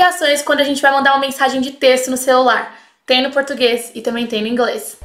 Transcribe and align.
abreviações 0.00 0.40
quando 0.40 0.60
a 0.60 0.64
gente 0.64 0.80
vai 0.80 0.90
mandar 0.90 1.12
uma 1.12 1.20
mensagem 1.20 1.60
de 1.60 1.72
texto 1.72 2.10
no 2.10 2.16
celular. 2.16 2.74
Tem 3.04 3.22
no 3.22 3.30
português 3.30 3.92
e 3.94 4.00
também 4.00 4.26
tem 4.26 4.40
no 4.40 4.48
inglês. 4.48 4.96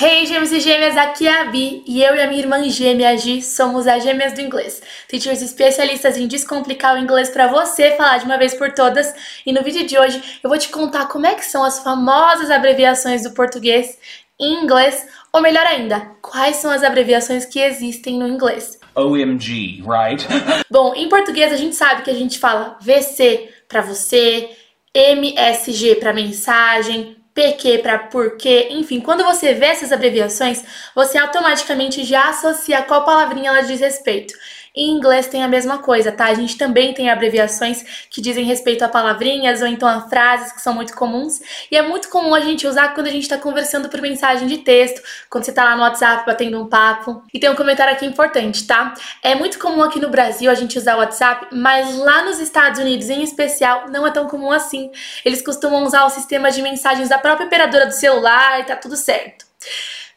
Hey, 0.00 0.26
gêmeos 0.26 0.52
e 0.52 0.60
gêmeas, 0.60 0.96
aqui 0.96 1.26
é 1.26 1.40
a 1.40 1.44
Bi 1.46 1.82
e 1.86 2.02
eu 2.02 2.14
e 2.14 2.20
a 2.20 2.26
minha 2.26 2.40
irmã 2.40 2.62
gêmea 2.68 3.16
Gi 3.16 3.40
somos 3.42 3.86
as 3.86 4.02
gêmeas 4.02 4.32
do 4.34 4.40
inglês. 4.40 4.82
Teachers 5.08 5.40
especialistas 5.40 6.16
em 6.16 6.26
descomplicar 6.26 6.94
o 6.94 6.98
inglês 6.98 7.30
para 7.30 7.46
você 7.46 7.92
falar 7.92 8.18
de 8.18 8.24
uma 8.24 8.36
vez 8.36 8.54
por 8.54 8.72
todas. 8.72 9.12
E 9.46 9.52
no 9.52 9.62
vídeo 9.62 9.86
de 9.86 9.98
hoje 9.98 10.38
eu 10.42 10.50
vou 10.50 10.58
te 10.58 10.68
contar 10.68 11.06
como 11.06 11.26
é 11.26 11.34
que 11.34 11.44
são 11.44 11.64
as 11.64 11.80
famosas 11.80 12.50
abreviações 12.50 13.22
do 13.22 13.32
português 13.32 13.98
em 14.38 14.62
inglês, 14.62 15.06
ou 15.34 15.40
melhor 15.40 15.66
ainda, 15.66 16.12
quais 16.22 16.56
são 16.56 16.70
as 16.70 16.84
abreviações 16.84 17.44
que 17.44 17.58
existem 17.58 18.16
no 18.16 18.28
inglês. 18.28 18.78
OMG, 18.94 19.82
right? 19.82 20.24
Bom, 20.70 20.94
em 20.94 21.08
português 21.08 21.52
a 21.52 21.56
gente 21.56 21.74
sabe 21.74 22.02
que 22.02 22.10
a 22.10 22.14
gente 22.14 22.38
fala 22.38 22.78
VC 22.80 23.48
para 23.66 23.80
você, 23.80 24.50
MSG 24.94 25.96
para 25.96 26.12
mensagem, 26.12 27.16
PQ 27.34 27.78
para 27.78 27.98
porquê, 27.98 28.68
enfim, 28.70 29.00
quando 29.00 29.24
você 29.24 29.54
vê 29.54 29.66
essas 29.66 29.90
abreviações, 29.90 30.62
você 30.94 31.18
automaticamente 31.18 32.04
já 32.04 32.28
associa 32.28 32.82
qual 32.82 33.04
palavrinha 33.04 33.50
ela 33.50 33.62
diz 33.62 33.80
respeito. 33.80 34.34
Em 34.76 34.90
inglês 34.90 35.28
tem 35.28 35.44
a 35.44 35.46
mesma 35.46 35.78
coisa, 35.78 36.10
tá? 36.10 36.26
A 36.26 36.34
gente 36.34 36.58
também 36.58 36.92
tem 36.92 37.08
abreviações 37.08 37.84
que 38.10 38.20
dizem 38.20 38.44
respeito 38.44 38.84
a 38.84 38.88
palavrinhas 38.88 39.62
ou 39.62 39.68
então 39.68 39.88
a 39.88 40.08
frases 40.08 40.50
que 40.50 40.60
são 40.60 40.74
muito 40.74 40.94
comuns. 40.96 41.40
E 41.70 41.76
é 41.76 41.82
muito 41.82 42.08
comum 42.08 42.34
a 42.34 42.40
gente 42.40 42.66
usar 42.66 42.88
quando 42.88 43.06
a 43.06 43.10
gente 43.10 43.22
está 43.22 43.38
conversando 43.38 43.88
por 43.88 44.00
mensagem 44.00 44.48
de 44.48 44.58
texto, 44.58 45.00
quando 45.30 45.44
você 45.44 45.52
está 45.52 45.64
lá 45.64 45.76
no 45.76 45.82
WhatsApp 45.82 46.26
batendo 46.26 46.60
um 46.60 46.68
papo. 46.68 47.22
E 47.32 47.38
tem 47.38 47.48
um 47.48 47.54
comentário 47.54 47.92
aqui 47.92 48.04
importante, 48.04 48.66
tá? 48.66 48.94
É 49.22 49.36
muito 49.36 49.60
comum 49.60 49.80
aqui 49.80 50.00
no 50.00 50.10
Brasil 50.10 50.50
a 50.50 50.54
gente 50.54 50.76
usar 50.76 50.96
o 50.96 50.98
WhatsApp, 50.98 51.46
mas 51.52 51.96
lá 51.96 52.24
nos 52.24 52.40
Estados 52.40 52.80
Unidos 52.80 53.08
em 53.10 53.22
especial 53.22 53.84
não 53.90 54.04
é 54.04 54.10
tão 54.10 54.26
comum 54.26 54.50
assim. 54.50 54.90
Eles 55.24 55.40
costumam 55.40 55.84
usar 55.84 56.04
o 56.04 56.10
sistema 56.10 56.50
de 56.50 56.60
mensagens 56.62 57.08
da 57.08 57.18
própria 57.18 57.46
operadora 57.46 57.86
do 57.86 57.92
celular 57.92 58.58
e 58.58 58.64
tá 58.64 58.74
tudo 58.74 58.96
certo. 58.96 59.44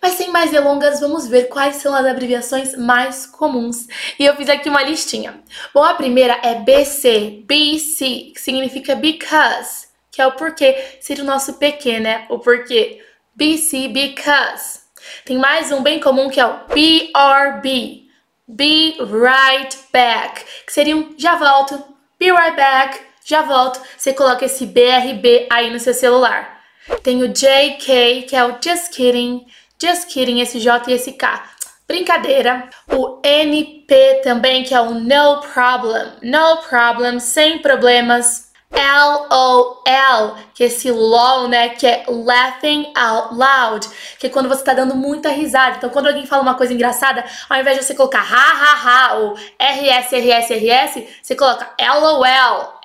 Mas 0.01 0.13
sem 0.13 0.29
mais 0.29 0.51
delongas, 0.51 0.99
vamos 0.99 1.27
ver 1.27 1.49
quais 1.49 1.77
são 1.77 1.93
as 1.93 2.05
abreviações 2.05 2.75
mais 2.77 3.25
comuns. 3.25 3.87
E 4.19 4.25
eu 4.25 4.35
fiz 4.35 4.47
aqui 4.49 4.69
uma 4.69 4.83
listinha. 4.83 5.41
Bom, 5.73 5.83
a 5.83 5.95
primeira 5.95 6.39
é 6.43 6.55
BC, 6.55 7.43
BC, 7.45 8.31
que 8.33 8.39
significa 8.39 8.95
because, 8.95 9.87
que 10.11 10.21
é 10.21 10.27
o 10.27 10.33
porquê, 10.33 10.97
seria 10.99 11.23
o 11.23 11.27
nosso 11.27 11.53
PQ, 11.53 11.99
né? 11.99 12.25
O 12.29 12.39
porquê. 12.39 13.03
BC, 13.35 13.87
because. 13.89 14.81
Tem 15.25 15.37
mais 15.37 15.71
um 15.71 15.81
bem 15.81 15.99
comum 15.99 16.29
que 16.29 16.39
é 16.39 16.45
o 16.45 16.59
BRB, 16.67 18.07
Be 18.47 18.97
Right 18.99 19.77
Back, 19.91 20.43
que 20.65 20.73
seria 20.73 20.95
um 20.95 21.15
já 21.17 21.35
volto, 21.35 21.83
Be 22.19 22.31
Right 22.31 22.55
Back, 22.55 22.99
já 23.25 23.41
volto. 23.41 23.81
Você 23.97 24.13
coloca 24.13 24.45
esse 24.45 24.65
BRB 24.65 25.47
aí 25.49 25.69
no 25.69 25.79
seu 25.79 25.93
celular. 25.93 26.61
Tem 27.03 27.21
o 27.21 27.27
JK, 27.27 28.23
que 28.27 28.35
é 28.35 28.45
o 28.45 28.57
Just 28.61 28.91
Kidding, 28.91 29.45
Just 29.81 30.07
kidding, 30.09 30.39
esse 30.39 30.59
J 30.59 30.89
e 30.89 30.93
esse 30.93 31.13
K. 31.13 31.43
Brincadeira. 31.87 32.69
O 32.91 33.21
NP 33.23 34.21
também, 34.23 34.63
que 34.63 34.73
é 34.73 34.81
o 34.81 34.93
no 34.93 35.41
problem. 35.41 36.13
No 36.21 36.57
problem, 36.57 37.19
sem 37.19 37.59
problemas. 37.59 38.46
LOL, 38.71 40.35
que 40.53 40.63
é 40.63 40.67
esse 40.67 40.91
LOL, 40.91 41.47
né, 41.47 41.69
que 41.69 41.87
é 41.87 42.03
laughing 42.07 42.91
out 42.95 43.33
loud, 43.33 43.87
que 44.19 44.27
é 44.27 44.29
quando 44.29 44.49
você 44.49 44.63
tá 44.63 44.73
dando 44.73 44.95
muita 44.95 45.29
risada. 45.29 45.77
Então, 45.77 45.89
quando 45.89 46.07
alguém 46.07 46.25
fala 46.25 46.41
uma 46.41 46.55
coisa 46.55 46.73
engraçada, 46.73 47.23
ao 47.49 47.59
invés 47.59 47.77
de 47.77 47.85
você 47.85 47.95
colocar 47.95 48.19
ha 48.19 48.25
ha 48.25 49.09
ha 49.09 49.13
ou 49.15 49.33
RS 49.33 50.11
RS 50.11 50.49
RS, 50.51 51.03
você 51.21 51.35
coloca 51.35 51.69
LOL, 51.79 52.23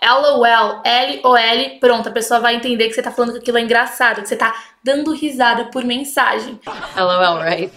LOL, 0.02 0.80
L 0.84 1.20
O 1.24 1.36
L, 1.36 1.78
pronto, 1.80 2.08
a 2.08 2.12
pessoa 2.12 2.40
vai 2.40 2.54
entender 2.54 2.88
que 2.88 2.94
você 2.94 3.02
tá 3.02 3.10
falando 3.10 3.32
que 3.32 3.38
aquilo 3.38 3.58
é 3.58 3.62
engraçado, 3.62 4.22
que 4.22 4.28
você 4.28 4.36
tá 4.36 4.54
dando 4.82 5.12
risada 5.12 5.66
por 5.66 5.84
mensagem. 5.84 6.60
LOL, 6.96 7.40
right? 7.42 7.72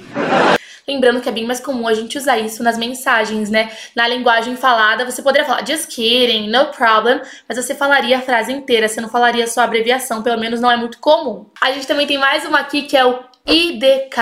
Lembrando 0.87 1.19
que 1.19 1.27
é 1.27 1.31
bem 1.31 1.45
mais 1.45 1.59
comum 1.59 1.87
a 1.87 1.93
gente 1.95 2.15
usar 2.15 2.37
isso 2.37 2.61
nas 2.61 2.77
mensagens, 2.77 3.49
né? 3.49 3.71
Na 3.95 4.07
linguagem 4.07 4.55
falada, 4.55 5.03
você 5.03 5.23
poderia 5.23 5.47
falar 5.47 5.65
just 5.65 5.87
kidding, 5.87 6.47
no 6.49 6.67
problem, 6.67 7.21
mas 7.49 7.57
você 7.57 7.73
falaria 7.73 8.19
a 8.19 8.21
frase 8.21 8.53
inteira, 8.53 8.87
você 8.87 9.01
não 9.01 9.09
falaria 9.09 9.47
só 9.47 9.61
a 9.61 9.63
abreviação, 9.63 10.21
pelo 10.21 10.39
menos 10.39 10.61
não 10.61 10.69
é 10.69 10.77
muito 10.77 10.99
comum. 10.99 11.49
A 11.59 11.71
gente 11.71 11.87
também 11.87 12.05
tem 12.05 12.19
mais 12.19 12.45
uma 12.45 12.59
aqui 12.59 12.83
que 12.83 12.95
é 12.95 13.03
o 13.03 13.19
IDK, 13.47 14.19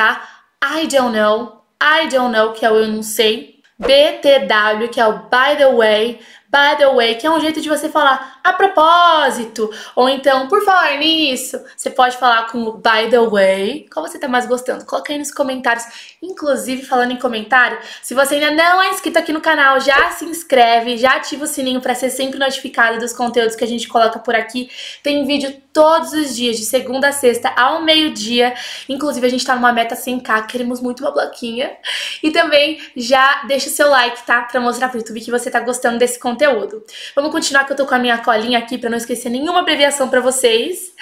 I 0.63 0.87
don't 0.87 1.13
know, 1.13 1.65
I 1.81 2.07
don't 2.07 2.31
know, 2.31 2.53
que 2.53 2.65
é 2.65 2.71
o 2.71 2.75
eu 2.75 2.87
não 2.87 3.03
sei. 3.03 3.53
BTW, 3.77 4.87
que 4.89 5.01
é 5.01 5.05
o 5.05 5.23
by 5.23 5.57
the 5.57 5.69
way, 5.75 6.19
by 6.53 6.77
the 6.77 6.87
way, 6.93 7.15
que 7.15 7.25
é 7.25 7.31
um 7.31 7.39
jeito 7.41 7.59
de 7.59 7.67
você 7.67 7.89
falar 7.89 8.39
a 8.43 8.53
propósito, 8.53 9.71
ou 9.95 10.07
então, 10.07 10.47
por 10.47 10.63
falar 10.63 10.97
nisso, 10.99 11.59
você 11.75 11.89
pode 11.89 12.15
falar 12.17 12.51
com 12.51 12.73
by 12.73 13.09
the 13.09 13.19
way, 13.19 13.87
qual 13.91 14.07
você 14.07 14.19
tá 14.19 14.27
mais 14.27 14.45
gostando? 14.45 14.85
Coloca 14.85 15.11
aí 15.11 15.17
nos 15.17 15.31
comentários. 15.31 16.15
Inclusive, 16.21 16.85
falando 16.85 17.11
em 17.11 17.17
comentário, 17.17 17.79
se 18.03 18.13
você 18.13 18.35
ainda 18.35 18.51
não 18.51 18.83
é 18.83 18.91
inscrito 18.91 19.17
aqui 19.17 19.33
no 19.33 19.41
canal, 19.41 19.79
já 19.79 20.11
se 20.11 20.25
inscreve, 20.25 20.97
já 20.97 21.15
ativa 21.15 21.45
o 21.45 21.47
sininho 21.47 21.81
para 21.81 21.95
ser 21.95 22.11
sempre 22.11 22.37
notificado 22.37 22.99
dos 22.99 23.13
conteúdos 23.13 23.55
que 23.55 23.63
a 23.63 23.67
gente 23.67 23.87
coloca 23.87 24.19
por 24.19 24.35
aqui. 24.35 24.69
Tem 25.01 25.25
vídeo 25.25 25.59
todos 25.73 26.13
os 26.13 26.35
dias, 26.35 26.57
de 26.57 26.65
segunda 26.65 27.07
a 27.07 27.11
sexta, 27.11 27.51
ao 27.57 27.81
meio-dia. 27.81 28.53
Inclusive, 28.87 29.25
a 29.25 29.29
gente 29.29 29.43
tá 29.43 29.55
numa 29.55 29.73
meta 29.73 29.95
100k, 29.95 30.45
queremos 30.45 30.79
muito 30.79 31.03
uma 31.03 31.11
bloquinha. 31.11 31.71
E 32.21 32.29
também 32.29 32.79
já 32.95 33.43
deixa 33.47 33.69
o 33.69 33.71
seu 33.71 33.89
like, 33.89 34.23
tá? 34.23 34.43
Pra 34.43 34.61
mostrar 34.61 34.89
pro 34.89 34.99
YouTube 34.99 35.19
que 35.19 35.31
você 35.31 35.49
tá 35.49 35.59
gostando 35.59 35.97
desse 35.97 36.19
conteúdo. 36.19 36.42
Vamos 37.15 37.31
continuar 37.31 37.65
que 37.65 37.73
eu 37.73 37.77
tô 37.77 37.85
com 37.85 37.95
a 37.95 37.99
minha 37.99 38.17
colinha 38.17 38.59
aqui 38.59 38.77
pra 38.77 38.89
não 38.89 38.97
esquecer 38.97 39.29
nenhuma 39.29 39.59
abreviação 39.59 40.09
pra 40.09 40.19
vocês. 40.19 40.93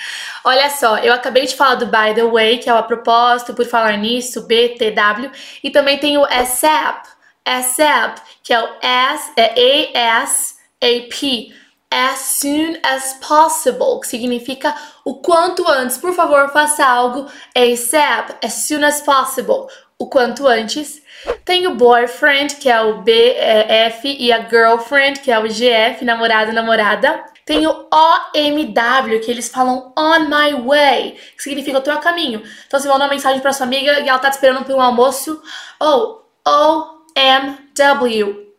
Olha 0.43 0.69
só, 0.69 0.97
eu 0.97 1.13
acabei 1.13 1.45
de 1.45 1.55
falar 1.55 1.75
do 1.75 1.85
by 1.85 2.13
the 2.15 2.23
way, 2.23 2.57
que 2.57 2.69
é 2.69 2.73
o 2.73 2.77
a 2.77 2.83
propósito, 2.83 3.53
por 3.53 3.65
falar 3.65 3.97
nisso, 3.97 4.47
BTW. 4.47 5.31
E 5.63 5.69
também 5.69 5.97
tem 5.97 6.17
o 6.17 6.25
ASAP, 6.25 7.07
ASAP, 7.45 8.21
que 8.43 8.53
é 8.53 8.61
o 8.61 8.69
S, 8.81 9.31
é 9.37 9.99
A-S-A-P 9.99 11.61
as 11.91 12.19
soon 12.39 12.77
as 12.83 13.15
possible, 13.15 13.99
que 13.99 14.07
significa 14.07 14.73
o 15.03 15.15
quanto 15.15 15.69
antes. 15.69 15.97
Por 15.97 16.13
favor, 16.13 16.49
faça 16.53 16.85
algo 16.85 17.29
ASAP, 17.53 18.37
as 18.41 18.53
soon 18.65 18.85
as 18.85 19.01
possible, 19.01 19.67
o 20.01 20.07
quanto 20.07 20.47
antes. 20.47 21.01
Tem 21.45 21.67
o 21.67 21.75
boyfriend, 21.75 22.55
que 22.55 22.67
é 22.67 22.81
o 22.81 23.03
BF, 23.03 24.15
e 24.19 24.33
a 24.33 24.49
girlfriend, 24.49 25.19
que 25.19 25.31
é 25.31 25.37
o 25.37 25.47
GF, 25.47 26.03
namorado, 26.03 26.51
namorada. 26.51 27.23
Tem 27.45 27.67
o 27.67 27.87
OMW, 27.93 29.19
que 29.23 29.29
eles 29.29 29.49
falam 29.49 29.93
on 29.97 30.21
my 30.21 30.53
way, 30.63 31.17
que 31.35 31.43
significa 31.43 31.77
eu 31.77 31.81
tô 31.81 31.91
a 31.91 31.97
caminho. 31.97 32.41
Então 32.65 32.79
você 32.79 32.87
manda 32.87 33.03
uma 33.05 33.11
mensagem 33.11 33.39
para 33.39 33.53
sua 33.53 33.67
amiga 33.67 33.99
e 33.99 34.09
ela 34.09 34.17
tá 34.17 34.29
te 34.29 34.33
esperando 34.33 34.65
pelo 34.65 34.81
almoço. 34.81 35.39
Ou 35.79 36.25
OMW, 36.47 36.95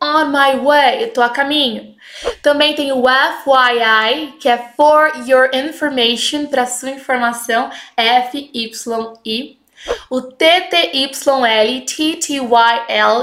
on 0.01 0.27
my 0.27 0.61
way, 0.63 1.03
eu 1.03 1.13
tô 1.13 1.23
a 1.23 1.29
caminho. 1.29 1.97
Também 2.43 2.75
tem 2.75 2.93
o 2.93 3.03
FYI, 3.03 4.35
que 4.39 4.49
é 4.49 4.73
for 4.77 5.11
your 5.27 5.51
information, 5.53 6.47
para 6.47 6.67
sua 6.67 6.91
informação, 6.91 7.71
FYI. 7.97 9.62
O 10.09 10.21
TTYL, 10.21 10.97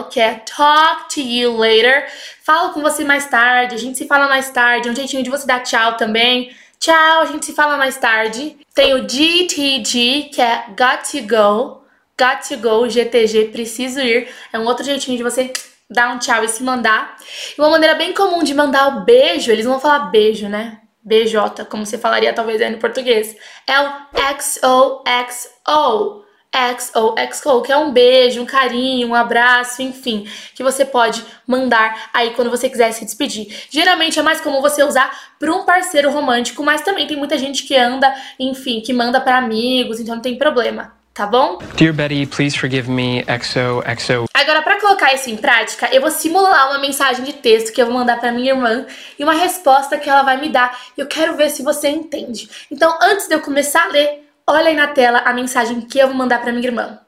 que 0.09 0.20
é 0.20 0.44
talk 0.56 1.14
to 1.14 1.20
you 1.20 1.56
later, 1.56 2.12
falo 2.44 2.74
com 2.74 2.81
você 2.81 3.03
mais 3.03 3.28
tarde, 3.28 3.75
a 3.75 3.78
gente 3.78 3.97
se 3.97 4.08
fala 4.08 4.28
mais 4.28 4.50
tarde, 4.50 4.90
um 4.90 4.96
jeitinho 4.96 5.24
de 5.24 5.30
você 5.30 5.46
dar 5.46 5.62
tchau 5.62 5.97
também. 5.97 6.52
Tchau, 6.80 7.22
a 7.22 7.25
gente 7.25 7.46
se 7.46 7.53
fala 7.53 7.78
mais 7.78 7.97
tarde. 7.97 8.58
Tem 8.74 8.94
o 8.94 9.08
GTG, 9.08 10.30
que 10.34 10.42
é 10.42 10.66
got 10.70 11.12
to 11.12 11.22
go, 11.28 11.84
got 12.18 12.47
to 12.47 12.58
go, 12.58 12.90
GTG, 12.90 13.50
preciso 13.52 14.00
ir. 14.00 14.30
É 14.52 14.58
um 14.58 14.66
outro 14.66 14.86
jeitinho 14.86 15.18
de 15.18 15.24
você 15.24 15.52
dar 15.90 16.14
um 16.14 16.20
tchau 16.20 16.44
e 16.44 16.47
se 16.47 16.64
mandar. 16.64 17.18
E 17.58 17.62
uma 17.62 17.70
maneira 17.70 17.96
bem 17.96 18.14
comum 18.14 18.44
de 18.44 18.53
mandar 18.53 18.88
o 18.88 19.02
beijo, 19.02 19.52
eles 19.52 19.66
vão 19.66 19.79
falar 19.79 20.09
beijo, 20.09 20.47
né? 20.47 20.79
BJ, 21.03 21.66
como 21.66 21.85
você 21.85 21.97
falaria 21.97 22.34
talvez 22.34 22.62
aí 22.62 22.70
no 22.70 22.78
português. 22.78 23.35
É 23.67 23.79
o 23.82 23.91
XOXO. 24.40 26.23
XOXO, 26.55 27.61
que 27.61 27.72
é 27.72 27.78
um 27.78 27.91
beijo, 27.91 28.41
um 28.41 28.46
carinho, 28.46 29.09
um 29.09 29.16
abraço, 29.16 29.81
enfim, 29.81 30.28
que 30.55 30.63
você 30.63 30.84
pode 30.84 31.23
mandar 31.46 32.09
aí 32.13 32.31
quando 32.31 32.49
você 32.49 32.69
quiser 32.69 32.91
se 32.91 33.05
despedir. 33.05 33.67
Geralmente 33.69 34.19
é 34.19 34.22
mais 34.22 34.41
comum 34.41 34.61
você 34.61 34.84
usar 34.84 35.11
para 35.37 35.53
um 35.53 35.63
parceiro 35.63 36.11
romântico, 36.11 36.63
mas 36.63 36.81
também 36.81 37.07
tem 37.07 37.17
muita 37.17 37.37
gente 37.37 37.63
que 37.63 37.75
anda, 37.75 38.13
enfim, 38.40 38.81
que 38.81 38.91
manda 38.91 39.22
para 39.22 39.37
amigos, 39.37 39.99
então 39.99 40.16
não 40.16 40.22
tem 40.22 40.37
problema 40.37 40.99
tá 41.19 41.25
bom? 41.25 41.57
Dear 41.75 41.93
Betty, 41.93 42.25
please 42.25 42.57
forgive 42.57 42.90
me, 42.90 43.25
XOXO. 43.25 44.23
Agora, 44.34 44.61
para 44.61 44.79
colocar 44.79 45.13
isso 45.13 45.29
em 45.29 45.35
prática, 45.35 45.90
eu 45.91 45.99
vou 45.99 46.09
simular 46.09 46.69
uma 46.69 46.79
mensagem 46.79 47.25
de 47.25 47.34
texto 47.34 47.73
que 47.73 47.81
eu 47.81 47.87
vou 47.87 47.93
mandar 47.93 48.22
para 48.22 48.31
minha 48.31 48.53
irmã 48.53 48.85
e 49.17 49.23
uma 49.25 49.34
resposta 49.34 49.97
que 49.97 50.09
ela 50.09 50.23
vai 50.23 50.40
me 50.40 50.47
dar. 50.47 50.79
Eu 50.97 51.07
quero 51.07 51.35
ver 51.35 51.49
se 51.49 51.61
você 51.61 51.90
entende. 51.90 52.49
Então, 52.72 52.97
antes 53.02 53.28
de 53.28 53.35
eu 53.35 53.41
começar 53.41 53.84
a 53.84 53.91
ler, 53.91 54.28
olha 54.49 54.67
aí 54.69 54.75
na 54.75 54.87
tela 54.87 55.19
a 55.19 55.34
mensagem 55.34 55.81
que 55.81 55.99
eu 55.99 56.07
vou 56.07 56.16
mandar 56.16 56.41
para 56.41 56.51
minha 56.51 56.67
irmã. 56.67 56.99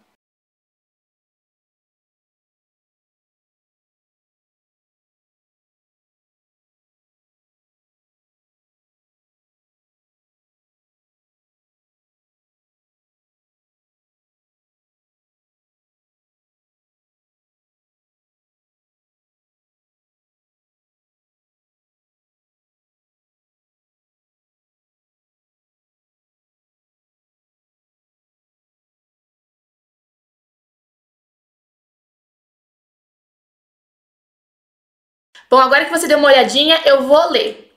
Bom, 35.52 35.60
agora 35.60 35.84
que 35.84 35.92
você 35.92 36.08
deu 36.08 36.18
uma 36.18 36.30
olhadinha, 36.30 36.80
eu 36.86 37.04
vou 37.04 37.30
ler. 37.30 37.76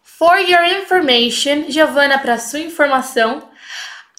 For 0.00 0.38
your 0.38 0.62
information, 0.62 1.64
Giovanna, 1.68 2.20
para 2.20 2.38
sua 2.38 2.60
informação, 2.60 3.50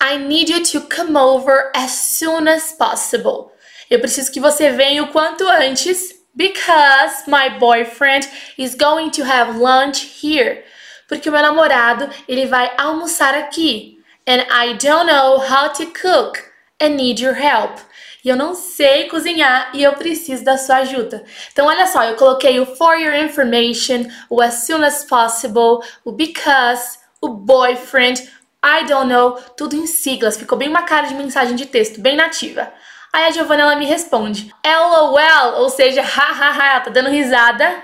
I 0.04 0.18
need 0.18 0.52
you 0.52 0.62
to 0.62 0.82
come 0.94 1.16
over 1.16 1.72
as 1.74 1.92
soon 1.92 2.50
as 2.50 2.74
possible. 2.74 3.54
Eu 3.90 4.02
preciso 4.02 4.30
que 4.30 4.42
você 4.42 4.72
venha 4.72 5.04
o 5.04 5.08
quanto 5.08 5.48
antes, 5.48 6.14
because 6.36 7.24
my 7.28 7.58
boyfriend 7.58 8.28
is 8.58 8.76
going 8.76 9.10
to 9.12 9.24
have 9.24 9.58
lunch 9.58 10.06
here. 10.22 10.62
Porque 11.08 11.30
o 11.30 11.32
meu 11.32 11.42
namorado, 11.42 12.10
ele 12.28 12.46
vai 12.46 12.74
almoçar 12.78 13.34
aqui. 13.36 14.00
And 14.28 14.42
I 14.52 14.74
don't 14.74 15.10
know 15.10 15.38
how 15.38 15.70
to 15.70 15.86
cook 15.86 16.44
and 16.82 16.98
need 16.98 17.24
your 17.24 17.36
help. 17.36 17.80
E 18.24 18.30
eu 18.30 18.36
não 18.36 18.54
sei 18.54 19.08
cozinhar 19.08 19.72
e 19.74 19.82
eu 19.84 19.94
preciso 19.94 20.44
da 20.44 20.58
sua 20.58 20.78
ajuda. 20.78 21.24
Então, 21.52 21.66
olha 21.66 21.88
só, 21.88 22.04
eu 22.04 22.16
coloquei 22.16 22.60
o 22.60 22.66
for 22.66 22.96
your 22.96 23.16
information, 23.16 24.06
o 24.30 24.42
as 24.42 24.66
soon 24.66 24.84
as 24.84 25.04
possible, 25.06 25.80
o 26.06 26.12
because, 26.12 27.00
o 27.20 27.30
boyfriend, 27.30 28.22
I 28.64 28.86
don't 28.86 29.08
know, 29.08 29.34
tudo 29.58 29.76
em 29.76 29.88
siglas. 29.88 30.38
Ficou 30.38 30.58
bem 30.58 30.70
uma 30.70 30.84
cara 30.84 31.08
de 31.08 31.16
mensagem 31.16 31.56
de 31.56 31.66
texto, 31.66 32.00
bem 32.00 32.16
nativa. 32.16 32.72
Aí 33.12 33.26
a 33.26 33.32
Giovanna 33.32 33.64
ela 33.64 33.76
me 33.76 33.86
responde: 33.86 34.54
LOL, 34.66 35.62
ou 35.62 35.70
seja, 35.70 36.02
hahaha, 36.02 36.80
tá 36.82 36.90
dando 36.92 37.10
risada. 37.10 37.84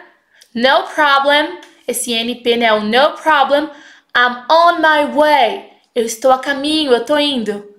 No 0.53 0.83
problem. 0.83 1.59
Esse 1.87 2.13
NP, 2.13 2.57
né? 2.57 2.73
O 2.73 2.81
no 2.81 3.11
problem. 3.11 3.69
I'm 4.15 4.45
on 4.49 4.77
my 4.77 5.13
way. 5.13 5.71
Eu 5.95 6.05
estou 6.05 6.31
a 6.31 6.39
caminho, 6.39 6.91
eu 6.91 7.05
tô 7.05 7.17
indo. 7.17 7.76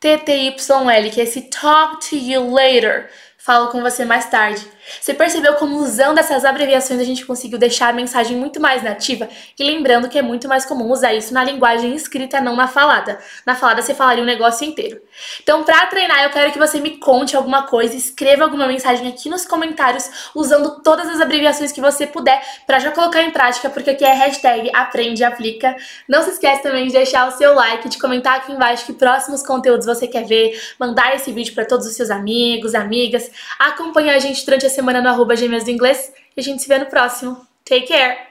TTYL, 0.00 1.10
que 1.12 1.20
é 1.20 1.24
esse 1.24 1.42
talk 1.42 2.08
to 2.08 2.16
you 2.16 2.54
later. 2.54 3.10
Falo 3.36 3.68
com 3.68 3.80
você 3.80 4.04
mais 4.04 4.30
tarde. 4.30 4.64
Você 5.00 5.14
percebeu 5.14 5.54
como 5.54 5.78
usando 5.78 6.18
essas 6.18 6.44
abreviações 6.44 7.00
a 7.00 7.04
gente 7.04 7.24
conseguiu 7.24 7.58
deixar 7.58 7.88
a 7.88 7.92
mensagem 7.92 8.36
muito 8.36 8.60
mais 8.60 8.82
nativa? 8.82 9.28
E 9.58 9.64
lembrando 9.64 10.08
que 10.08 10.18
é 10.18 10.22
muito 10.22 10.48
mais 10.48 10.64
comum 10.64 10.90
usar 10.90 11.14
isso 11.14 11.32
na 11.34 11.44
linguagem 11.44 11.94
escrita, 11.94 12.40
não 12.40 12.56
na 12.56 12.68
falada. 12.68 13.18
Na 13.44 13.54
falada 13.54 13.82
você 13.82 13.94
falaria 13.94 14.22
o 14.22 14.26
negócio 14.26 14.66
inteiro. 14.66 15.00
Então, 15.42 15.64
para 15.64 15.86
treinar, 15.86 16.22
eu 16.24 16.30
quero 16.30 16.52
que 16.52 16.58
você 16.58 16.80
me 16.80 16.98
conte 16.98 17.36
alguma 17.36 17.64
coisa, 17.64 17.94
escreva 17.96 18.44
alguma 18.44 18.66
mensagem 18.66 19.08
aqui 19.08 19.28
nos 19.28 19.44
comentários, 19.44 20.30
usando 20.34 20.82
todas 20.82 21.08
as 21.08 21.20
abreviações 21.20 21.72
que 21.72 21.80
você 21.80 22.06
puder, 22.06 22.42
para 22.66 22.78
já 22.78 22.90
colocar 22.90 23.22
em 23.22 23.30
prática, 23.30 23.68
porque 23.70 23.90
aqui 23.90 24.04
é 24.04 24.14
hashtag 24.14 24.70
aprende 24.74 25.24
aplica. 25.24 25.76
Não 26.08 26.22
se 26.22 26.30
esquece 26.30 26.62
também 26.62 26.86
de 26.86 26.92
deixar 26.92 27.28
o 27.28 27.32
seu 27.32 27.54
like, 27.54 27.88
de 27.88 27.98
comentar 27.98 28.36
aqui 28.36 28.52
embaixo 28.52 28.86
que 28.86 28.92
próximos 28.92 29.42
conteúdos 29.42 29.86
você 29.86 30.06
quer 30.06 30.24
ver, 30.24 30.60
mandar 30.78 31.14
esse 31.14 31.32
vídeo 31.32 31.54
para 31.54 31.64
todos 31.64 31.86
os 31.86 31.94
seus 31.94 32.10
amigos, 32.10 32.74
amigas, 32.74 33.30
acompanhar 33.58 34.14
a 34.14 34.18
gente 34.18 34.44
durante 34.44 34.66
a 34.66 34.70
semana 34.78 35.02
no 35.02 35.08
arroba 35.08 35.34
Gêmeas 35.34 35.64
do 35.64 35.72
Inglês 35.72 36.12
e 36.36 36.40
a 36.40 36.42
gente 36.42 36.62
se 36.62 36.68
vê 36.68 36.78
no 36.78 36.86
próximo. 36.86 37.44
Take 37.64 37.88
care! 37.88 38.27